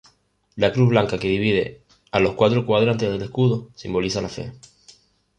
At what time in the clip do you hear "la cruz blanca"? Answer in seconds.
0.55-1.19